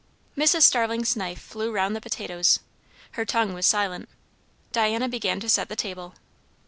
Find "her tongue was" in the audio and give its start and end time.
3.11-3.67